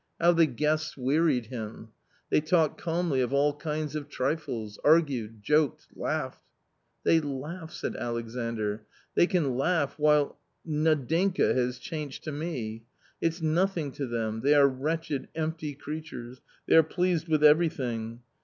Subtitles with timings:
[0.19, 1.89] How the guests wearied him!
[2.31, 6.41] They talked calmly of all kinds of trifles, argued, joked, laughed.
[7.03, 8.81] "They laugh!" said Alexandr:"
[9.15, 12.83] they can laugh, while— Nadinka— has changed to me!
[13.21, 14.41] It's nothing to them!
[14.41, 18.21] They are wretched, empty creatures; they are pleased with every thing